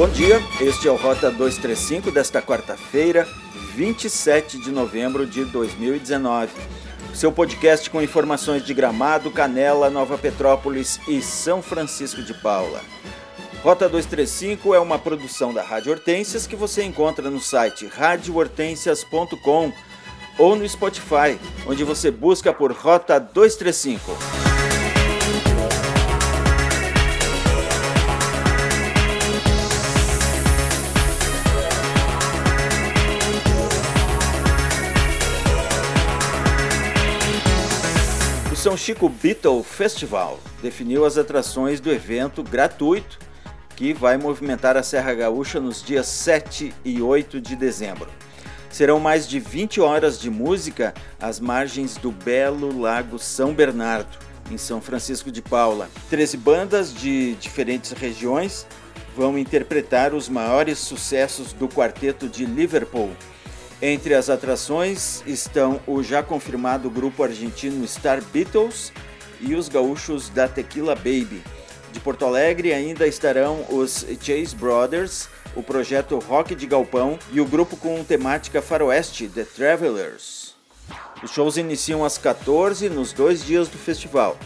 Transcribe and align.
Bom 0.00 0.08
dia, 0.08 0.40
este 0.62 0.88
é 0.88 0.90
o 0.90 0.96
Rota 0.96 1.30
235 1.30 2.10
desta 2.10 2.40
quarta-feira, 2.40 3.28
27 3.74 4.58
de 4.58 4.70
novembro 4.70 5.26
de 5.26 5.44
2019. 5.44 6.50
Seu 7.12 7.30
podcast 7.30 7.90
com 7.90 8.00
informações 8.00 8.64
de 8.64 8.72
Gramado, 8.72 9.30
Canela, 9.30 9.90
Nova 9.90 10.16
Petrópolis 10.16 10.98
e 11.06 11.20
São 11.20 11.60
Francisco 11.60 12.22
de 12.22 12.32
Paula. 12.32 12.80
Rota 13.62 13.90
235 13.90 14.74
é 14.74 14.80
uma 14.80 14.98
produção 14.98 15.52
da 15.52 15.62
Rádio 15.62 15.92
Hortências 15.92 16.46
que 16.46 16.56
você 16.56 16.82
encontra 16.82 17.28
no 17.28 17.38
site 17.38 17.86
radiohortensias.com 17.86 19.70
ou 20.38 20.56
no 20.56 20.66
Spotify, 20.66 21.38
onde 21.66 21.84
você 21.84 22.10
busca 22.10 22.54
por 22.54 22.72
Rota 22.72 23.20
235. 23.20 24.49
São 38.60 38.76
Chico 38.76 39.08
Beatle 39.08 39.62
Festival 39.62 40.38
definiu 40.60 41.06
as 41.06 41.16
atrações 41.16 41.80
do 41.80 41.90
evento 41.90 42.42
gratuito 42.42 43.18
que 43.74 43.94
vai 43.94 44.18
movimentar 44.18 44.76
a 44.76 44.82
Serra 44.82 45.14
Gaúcha 45.14 45.58
nos 45.58 45.82
dias 45.82 46.06
7 46.06 46.70
e 46.84 47.00
8 47.00 47.40
de 47.40 47.56
dezembro. 47.56 48.10
Serão 48.68 49.00
mais 49.00 49.26
de 49.26 49.40
20 49.40 49.80
horas 49.80 50.20
de 50.20 50.28
música 50.28 50.92
às 51.18 51.40
margens 51.40 51.96
do 51.96 52.12
belo 52.12 52.78
Lago 52.78 53.18
São 53.18 53.54
Bernardo, 53.54 54.18
em 54.50 54.58
São 54.58 54.78
Francisco 54.78 55.32
de 55.32 55.40
Paula. 55.40 55.88
Treze 56.10 56.36
bandas 56.36 56.92
de 56.92 57.36
diferentes 57.36 57.92
regiões 57.92 58.66
vão 59.16 59.38
interpretar 59.38 60.12
os 60.12 60.28
maiores 60.28 60.78
sucessos 60.78 61.54
do 61.54 61.66
quarteto 61.66 62.28
de 62.28 62.44
Liverpool, 62.44 63.08
entre 63.82 64.14
as 64.14 64.28
atrações 64.28 65.22
estão 65.26 65.80
o 65.86 66.02
já 66.02 66.22
confirmado 66.22 66.90
grupo 66.90 67.22
argentino 67.22 67.86
Star 67.86 68.22
Beatles 68.22 68.92
e 69.40 69.54
os 69.54 69.68
gaúchos 69.68 70.28
da 70.28 70.46
Tequila 70.46 70.94
Baby. 70.94 71.42
De 71.90 71.98
Porto 71.98 72.26
Alegre 72.26 72.72
ainda 72.72 73.06
estarão 73.06 73.64
os 73.70 74.06
Chase 74.20 74.54
Brothers, 74.54 75.28
o 75.56 75.62
projeto 75.62 76.18
Rock 76.18 76.54
de 76.54 76.66
Galpão 76.66 77.18
e 77.32 77.40
o 77.40 77.46
grupo 77.46 77.76
com 77.76 78.04
temática 78.04 78.60
faroeste 78.60 79.28
The 79.28 79.44
Travelers. 79.44 80.54
Os 81.22 81.30
shows 81.30 81.56
iniciam 81.56 82.04
às 82.04 82.18
14 82.18 82.88
nos 82.88 83.12
dois 83.12 83.44
dias 83.44 83.68
do 83.68 83.78
festival. 83.78 84.38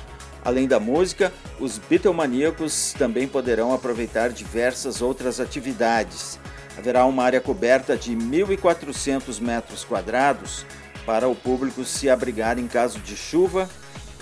Além 0.45 0.69
da 0.69 0.79
música, 0.79 1.33
os 1.59 1.79
Beatlemaníacos 1.79 2.95
também 2.97 3.27
poderão 3.27 3.73
aproveitar 3.73 4.31
diversas 4.31 5.03
outras 5.03 5.41
atividades 5.41 6.39
haverá 6.77 7.05
uma 7.06 7.25
área 7.25 7.41
coberta 7.41 7.97
de 7.97 8.14
1.400 8.14 9.41
metros 9.41 9.84
quadrados 9.84 10.67
para 11.06 11.28
o 11.28 11.34
público 11.34 11.84
se 11.84 12.08
abrigar 12.08 12.58
em 12.58 12.67
caso 12.67 12.98
de 13.00 13.17
chuva, 13.17 13.69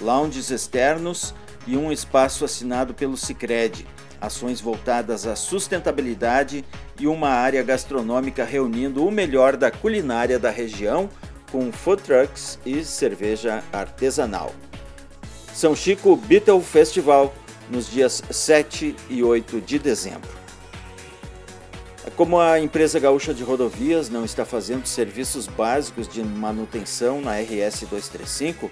lounges 0.01 0.51
externos 0.51 1.35
e 1.67 1.77
um 1.77 1.93
espaço 1.93 2.45
assinado 2.45 2.93
pelo 2.93 3.17
Sicredi, 3.17 3.87
ações 4.21 4.61
voltadas 4.61 5.27
à 5.27 5.37
sustentabilidade 5.37 6.65
e 6.99 7.07
uma 7.07 7.31
área 7.31 7.63
gastronômica 7.63 8.45
reunindo 8.45 9.07
o 9.07 9.11
melhor 9.11 9.57
da 9.57 9.71
culinária 9.71 10.39
da 10.39 10.51
região 10.51 11.09
com 11.51 11.71
food 11.71 12.03
trucks 12.03 12.59
e 12.65 12.85
cerveja 12.85 13.63
artesanal. 13.73 14.53
São 15.53 15.77
Chico 15.77 16.17
Beatle 16.17 16.63
Festival 16.63 17.33
nos 17.71 17.91
dias 17.91 18.23
7 18.31 18.97
e 19.09 19.23
8 19.23 19.61
de 19.61 19.79
dezembro. 19.79 20.42
Como 22.17 22.39
a 22.39 22.61
empresa 22.61 23.01
gaúcha 23.01 23.33
de 23.33 23.43
rodovias 23.43 24.11
não 24.11 24.23
está 24.23 24.45
fazendo 24.45 24.87
serviços 24.87 25.47
básicos 25.47 26.07
de 26.07 26.23
manutenção 26.23 27.23
na 27.23 27.41
RS 27.41 27.87
235, 27.89 28.71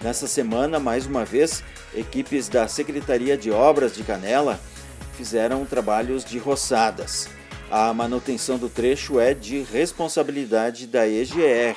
nessa 0.00 0.26
semana, 0.26 0.80
mais 0.80 1.06
uma 1.06 1.24
vez, 1.24 1.62
equipes 1.94 2.48
da 2.48 2.66
Secretaria 2.66 3.36
de 3.36 3.48
Obras 3.52 3.94
de 3.94 4.02
Canela 4.02 4.58
fizeram 5.16 5.64
trabalhos 5.64 6.24
de 6.24 6.36
roçadas. 6.38 7.28
A 7.70 7.94
manutenção 7.94 8.58
do 8.58 8.68
trecho 8.68 9.20
é 9.20 9.34
de 9.34 9.62
responsabilidade 9.62 10.88
da 10.88 11.06
EGR. 11.06 11.76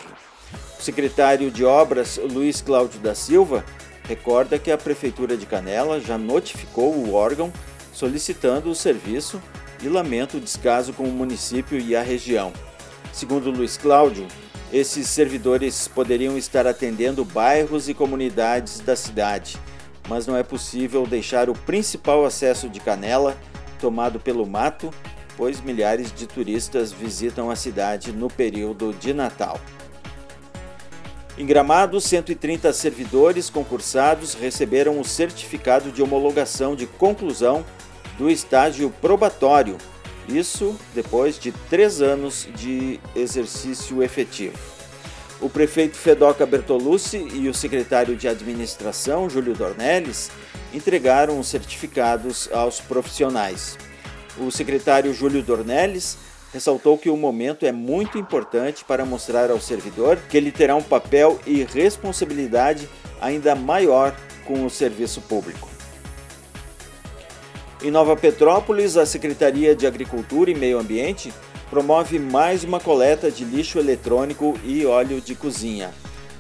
O 0.80 0.82
secretário 0.82 1.52
de 1.52 1.64
Obras, 1.64 2.18
Luiz 2.18 2.60
Cláudio 2.60 3.00
da 3.00 3.14
Silva, 3.14 3.64
recorda 4.08 4.58
que 4.58 4.72
a 4.72 4.78
Prefeitura 4.80 5.38
de 5.38 5.46
Canela 5.46 6.02
já 6.02 6.18
notificou 6.18 6.92
o 6.92 7.14
órgão 7.14 7.54
solicitando 7.94 8.72
o 8.72 8.76
serviço 8.76 9.40
e 9.84 9.90
lamenta 9.90 10.38
o 10.38 10.40
descaso 10.40 10.94
com 10.94 11.04
o 11.04 11.12
município 11.12 11.78
e 11.78 11.96
a 11.96 12.02
região. 12.02 12.54
Segundo 13.12 13.52
Luiz 13.52 13.78
Cláudio, 13.78 14.26
esses 14.72 15.08
servidores 15.08 15.88
poderiam 15.88 16.38
estar 16.38 16.66
atendendo 16.66 17.26
bairros 17.26 17.90
e 17.90 17.94
comunidades 17.94 18.80
da 18.80 18.96
cidade, 18.96 19.58
mas 20.08 20.26
não 20.26 20.38
é 20.38 20.42
possível 20.42 21.06
deixar 21.06 21.50
o 21.50 21.54
principal 21.54 22.26
acesso 22.26 22.70
de 22.70 22.80
Canela 22.80 23.38
tomado 23.80 24.20
pelo 24.20 24.46
mato, 24.48 24.90
pois 25.36 25.60
milhares 25.60 26.12
de 26.14 26.26
turistas 26.26 26.92
visitam 26.92 27.52
a 27.52 27.56
cidade 27.56 28.12
no 28.12 28.30
período 28.30 28.94
de 28.94 29.14
Natal. 29.14 29.60
Em 31.38 31.46
Gramado, 31.46 32.00
130 32.00 32.72
servidores 32.74 33.50
concursados 33.50 34.36
receberam 34.36 35.00
o 35.00 35.04
certificado 35.04 35.92
de 35.92 36.02
homologação 36.02 36.76
de 36.76 36.86
conclusão 36.86 37.66
do 38.18 38.30
estágio 38.30 38.90
probatório, 39.02 39.78
isso 40.28 40.78
depois 40.94 41.38
de 41.38 41.52
três 41.70 42.02
anos 42.02 42.48
de 42.56 43.00
exercício 43.16 44.02
efetivo. 44.02 44.58
O 45.42 45.50
prefeito 45.50 45.98
Fedoca 45.98 46.46
Bertolucci 46.46 47.18
e 47.34 47.50
o 47.50 47.54
secretário 47.54 48.16
de 48.16 48.28
administração, 48.28 49.30
Júlio 49.30 49.54
Dornelles, 49.54 50.32
entregaram 50.74 51.38
os 51.40 51.48
certificados 51.48 52.50
aos 52.54 52.80
profissionais. 52.80 53.78
O 54.38 54.50
secretário 54.50 55.14
Júlio 55.14 55.44
Dornelles 55.44 56.18
ressaltou 56.54 56.98
que 56.98 57.10
o 57.10 57.18
momento 57.18 57.66
é 57.66 57.72
muito 57.72 58.18
importante 58.18 58.86
para 58.86 59.04
mostrar 59.04 59.52
ao 59.52 59.60
servidor 59.60 60.18
que 60.30 60.38
ele 60.38 60.52
terá 60.52 60.76
um 60.76 60.84
papel 60.84 61.40
e 61.46 61.64
responsabilidade 61.64 62.88
ainda 63.20 63.54
maior 63.54 64.16
com 64.46 64.66
o 64.66 64.70
serviço 64.70 65.20
público. 65.22 65.73
Em 67.84 67.92
Nova 67.92 68.16
Petrópolis, 68.16 68.96
a 68.96 69.06
Secretaria 69.06 69.76
de 69.76 69.86
Agricultura 69.86 70.50
e 70.50 70.56
Meio 70.56 70.80
Ambiente 70.80 71.34
promove 71.70 72.18
mais 72.18 72.64
uma 72.64 72.80
coleta 72.80 73.30
de 73.30 73.44
lixo 73.44 73.78
eletrônico 73.78 74.58
e 74.64 74.86
óleo 74.86 75.20
de 75.20 75.36
cozinha. 75.36 75.92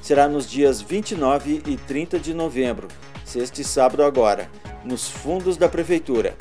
Será 0.02 0.30
nos 0.30 0.50
dias 0.50 0.82
29 0.82 1.62
e 1.68 1.76
30 1.76 2.18
de 2.18 2.34
novembro, 2.34 2.88
sexta 3.26 3.60
e 3.60 3.64
sábado 3.66 4.04
agora, 4.04 4.50
nos 4.86 5.10
fundos 5.10 5.58
da 5.58 5.68
Prefeitura. 5.68 6.34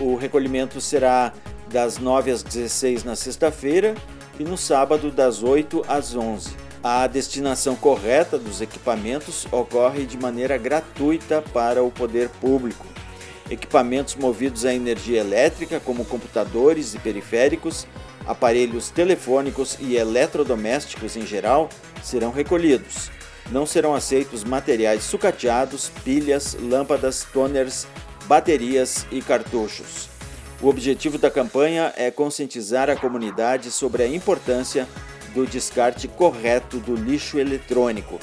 O 0.00 0.16
recolhimento 0.16 0.80
será 0.80 1.30
das 1.68 1.98
9 1.98 2.30
às 2.30 2.42
16 2.42 3.04
na 3.04 3.16
sexta-feira 3.16 3.94
e 4.40 4.42
no 4.42 4.56
sábado 4.56 5.10
das 5.10 5.42
8 5.42 5.84
às 5.86 6.16
11. 6.16 6.56
A 6.82 7.06
destinação 7.06 7.76
correta 7.76 8.38
dos 8.38 8.62
equipamentos 8.62 9.46
ocorre 9.52 10.06
de 10.06 10.16
maneira 10.16 10.56
gratuita 10.56 11.44
para 11.52 11.82
o 11.82 11.90
poder 11.90 12.30
público. 12.30 12.86
Equipamentos 13.50 14.14
movidos 14.14 14.64
a 14.64 14.72
energia 14.72 15.20
elétrica, 15.20 15.78
como 15.78 16.04
computadores 16.04 16.94
e 16.94 16.98
periféricos, 16.98 17.86
aparelhos 18.26 18.90
telefônicos 18.90 19.76
e 19.80 19.96
eletrodomésticos 19.96 21.16
em 21.16 21.26
geral, 21.26 21.68
serão 22.02 22.30
recolhidos. 22.30 23.10
Não 23.50 23.66
serão 23.66 23.94
aceitos 23.94 24.42
materiais 24.42 25.04
sucateados, 25.04 25.90
pilhas, 26.02 26.56
lâmpadas, 26.58 27.26
toners, 27.32 27.86
baterias 28.26 29.06
e 29.12 29.20
cartuchos. 29.20 30.08
O 30.62 30.68
objetivo 30.68 31.18
da 31.18 31.30
campanha 31.30 31.92
é 31.96 32.10
conscientizar 32.10 32.88
a 32.88 32.96
comunidade 32.96 33.70
sobre 33.70 34.02
a 34.02 34.08
importância 34.08 34.88
do 35.34 35.46
descarte 35.46 36.08
correto 36.08 36.78
do 36.78 36.94
lixo 36.94 37.38
eletrônico. 37.38 38.18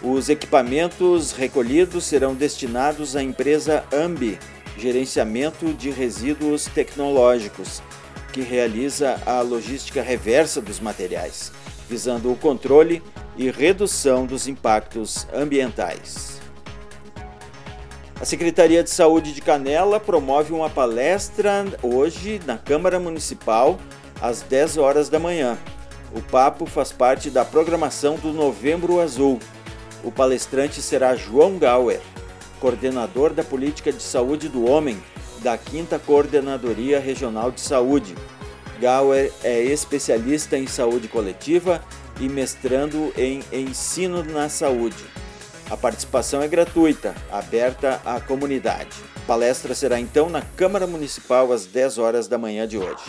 Os 0.00 0.28
equipamentos 0.28 1.32
recolhidos 1.32 2.04
serão 2.04 2.34
destinados 2.34 3.16
à 3.16 3.22
empresa 3.22 3.84
Ambi, 3.92 4.38
Gerenciamento 4.76 5.72
de 5.72 5.90
Resíduos 5.90 6.66
Tecnológicos, 6.66 7.82
que 8.32 8.42
realiza 8.42 9.20
a 9.24 9.40
logística 9.40 10.02
reversa 10.02 10.60
dos 10.60 10.80
materiais, 10.80 11.52
visando 11.88 12.32
o 12.32 12.36
controle 12.36 13.02
e 13.36 13.50
redução 13.50 14.26
dos 14.26 14.48
impactos 14.48 15.26
ambientais. 15.32 16.40
A 18.20 18.24
Secretaria 18.24 18.82
de 18.82 18.90
Saúde 18.90 19.32
de 19.32 19.40
Canela 19.40 20.00
promove 20.00 20.52
uma 20.52 20.70
palestra 20.70 21.64
hoje 21.82 22.40
na 22.46 22.56
Câmara 22.56 22.98
Municipal 22.98 23.78
às 24.20 24.42
10 24.42 24.78
horas 24.78 25.08
da 25.08 25.18
manhã. 25.18 25.58
O 26.14 26.22
papo 26.22 26.64
faz 26.66 26.90
parte 26.92 27.28
da 27.28 27.44
programação 27.44 28.16
do 28.16 28.32
Novembro 28.32 29.00
Azul. 29.00 29.38
O 30.02 30.12
palestrante 30.12 30.80
será 30.80 31.16
João 31.16 31.58
Gauer 31.58 32.00
coordenador 32.64 33.34
da 33.34 33.44
Política 33.44 33.92
de 33.92 34.02
Saúde 34.02 34.48
do 34.48 34.64
Homem 34.64 34.96
da 35.42 35.58
5 35.58 35.98
Coordenadoria 35.98 36.98
Regional 36.98 37.50
de 37.50 37.60
Saúde. 37.60 38.14
Gauer 38.80 39.30
é 39.42 39.62
especialista 39.62 40.56
em 40.56 40.66
saúde 40.66 41.06
coletiva 41.06 41.84
e 42.18 42.26
mestrando 42.26 43.12
em 43.18 43.42
ensino 43.52 44.24
na 44.24 44.48
saúde. 44.48 45.04
A 45.68 45.76
participação 45.76 46.40
é 46.40 46.48
gratuita, 46.48 47.14
aberta 47.30 48.00
à 48.02 48.18
comunidade. 48.18 48.96
A 49.14 49.20
palestra 49.26 49.74
será 49.74 50.00
então 50.00 50.30
na 50.30 50.40
Câmara 50.40 50.86
Municipal 50.86 51.52
às 51.52 51.66
10 51.66 51.98
horas 51.98 52.28
da 52.28 52.38
manhã 52.38 52.66
de 52.66 52.78
hoje. 52.78 53.04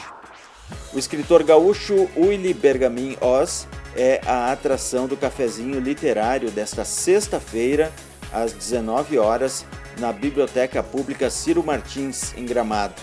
O 0.94 1.00
escritor 1.00 1.44
gaúcho 1.44 2.10
Willy 2.18 2.54
Bergamin 2.54 3.16
Oz 3.22 3.70
é 3.96 4.20
a 4.26 4.52
atração 4.52 5.08
do 5.08 5.16
cafezinho 5.16 5.80
literário 5.80 6.52
desta 6.52 6.84
sexta-feira, 6.84 7.94
às 8.36 8.52
19 8.52 9.18
horas, 9.18 9.66
na 9.98 10.12
Biblioteca 10.12 10.84
Pública 10.84 11.30
Ciro 11.30 11.64
Martins, 11.64 12.34
em 12.36 12.46
Gramado. 12.46 13.02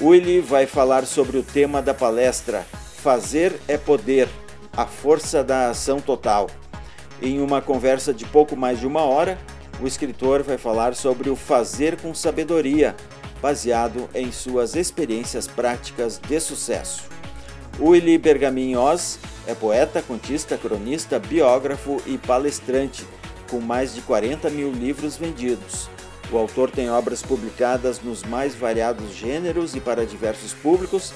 Willy 0.00 0.40
vai 0.40 0.66
falar 0.66 1.06
sobre 1.06 1.38
o 1.38 1.42
tema 1.42 1.80
da 1.80 1.94
palestra 1.94 2.66
Fazer 2.98 3.58
é 3.66 3.78
Poder 3.78 4.28
a 4.76 4.84
força 4.84 5.42
da 5.42 5.70
ação 5.70 6.00
total. 6.00 6.48
Em 7.22 7.40
uma 7.40 7.62
conversa 7.62 8.12
de 8.12 8.26
pouco 8.26 8.54
mais 8.54 8.78
de 8.78 8.86
uma 8.86 9.00
hora, 9.00 9.38
o 9.80 9.86
escritor 9.86 10.42
vai 10.42 10.58
falar 10.58 10.94
sobre 10.94 11.30
o 11.30 11.36
fazer 11.36 11.98
com 11.98 12.14
sabedoria, 12.14 12.94
baseado 13.40 14.08
em 14.14 14.30
suas 14.30 14.76
experiências 14.76 15.46
práticas 15.46 16.18
de 16.18 16.38
sucesso. 16.38 17.04
Willy 17.80 18.18
Bergamin 18.18 18.76
Oz 18.76 19.18
é 19.46 19.54
poeta, 19.54 20.02
contista, 20.02 20.58
cronista, 20.58 21.18
biógrafo 21.18 22.02
e 22.06 22.18
palestrante, 22.18 23.06
com 23.50 23.60
mais 23.60 23.94
de 23.94 24.00
40 24.02 24.50
mil 24.50 24.70
livros 24.70 25.16
vendidos. 25.16 25.88
O 26.30 26.38
autor 26.38 26.70
tem 26.70 26.90
obras 26.90 27.22
publicadas 27.22 28.00
nos 28.00 28.22
mais 28.24 28.54
variados 28.54 29.14
gêneros 29.14 29.74
e 29.76 29.80
para 29.80 30.04
diversos 30.04 30.52
públicos 30.52 31.12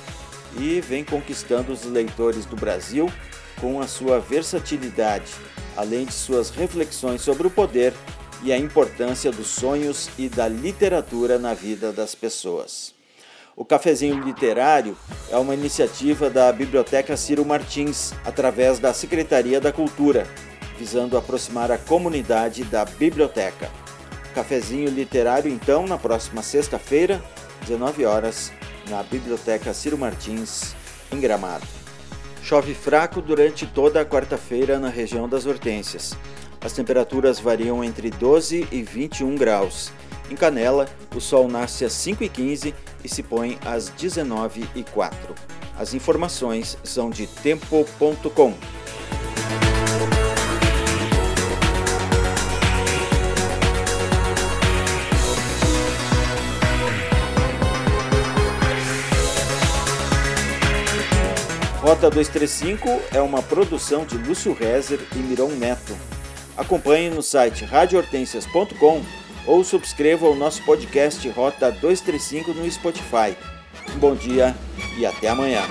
e 0.58 0.80
vem 0.80 1.04
conquistando 1.04 1.72
os 1.72 1.84
leitores 1.84 2.44
do 2.44 2.56
Brasil 2.56 3.10
com 3.60 3.80
a 3.80 3.86
sua 3.86 4.18
versatilidade, 4.20 5.32
além 5.76 6.06
de 6.06 6.12
suas 6.12 6.50
reflexões 6.50 7.20
sobre 7.20 7.46
o 7.46 7.50
poder 7.50 7.92
e 8.42 8.52
a 8.52 8.58
importância 8.58 9.30
dos 9.30 9.48
sonhos 9.48 10.08
e 10.18 10.28
da 10.28 10.48
literatura 10.48 11.38
na 11.38 11.54
vida 11.54 11.92
das 11.92 12.14
pessoas. 12.14 12.94
O 13.54 13.64
Cafezinho 13.64 14.22
Literário 14.22 14.96
é 15.30 15.36
uma 15.36 15.54
iniciativa 15.54 16.30
da 16.30 16.50
Biblioteca 16.50 17.16
Ciro 17.16 17.44
Martins, 17.44 18.12
através 18.24 18.78
da 18.78 18.94
Secretaria 18.94 19.60
da 19.60 19.70
Cultura, 19.70 20.26
visando 20.80 21.18
aproximar 21.18 21.70
a 21.70 21.76
comunidade 21.76 22.64
da 22.64 22.86
biblioteca. 22.86 23.70
Cafezinho 24.34 24.88
Literário, 24.88 25.52
então, 25.52 25.86
na 25.86 25.98
próxima 25.98 26.42
sexta-feira, 26.42 27.22
19 27.60 28.06
horas, 28.06 28.50
na 28.88 29.02
Biblioteca 29.02 29.74
Ciro 29.74 29.98
Martins, 29.98 30.74
em 31.12 31.20
Gramado. 31.20 31.66
Chove 32.42 32.72
fraco 32.72 33.20
durante 33.20 33.66
toda 33.66 34.00
a 34.00 34.06
quarta-feira 34.06 34.78
na 34.78 34.88
região 34.88 35.28
das 35.28 35.44
Hortênsias. 35.44 36.16
As 36.64 36.72
temperaturas 36.72 37.38
variam 37.38 37.84
entre 37.84 38.08
12 38.08 38.66
e 38.72 38.82
21 38.82 39.34
graus. 39.34 39.92
Em 40.30 40.34
Canela, 40.34 40.88
o 41.14 41.20
sol 41.20 41.46
nasce 41.46 41.84
às 41.84 41.92
5h15 41.92 42.72
e 43.04 43.08
se 43.08 43.22
põe 43.22 43.58
às 43.66 43.90
19h04. 43.90 45.12
As 45.78 45.92
informações 45.92 46.78
são 46.82 47.10
de 47.10 47.26
tempo.com. 47.26 48.54
Rota 61.90 62.08
235 62.08 62.88
é 63.12 63.20
uma 63.20 63.42
produção 63.42 64.04
de 64.04 64.16
Lúcio 64.16 64.52
Rezer 64.52 65.00
e 65.12 65.18
Miron 65.18 65.48
Neto. 65.48 65.92
Acompanhe 66.56 67.10
no 67.10 67.20
site 67.20 67.64
radiohortensias.com 67.64 69.02
ou 69.44 69.64
subscreva 69.64 70.28
o 70.28 70.36
nosso 70.36 70.62
podcast 70.62 71.28
Rota 71.30 71.72
235 71.72 72.52
no 72.52 72.70
Spotify. 72.70 73.36
Um 73.92 73.98
bom 73.98 74.14
dia 74.14 74.54
e 74.96 75.04
até 75.04 75.30
amanhã. 75.30 75.62